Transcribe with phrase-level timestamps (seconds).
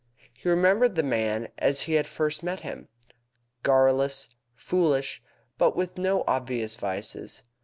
[0.33, 2.87] He remembered the man as he had first met him,
[3.61, 5.21] garrulous, foolish,
[5.59, 7.43] but with no obvious vices.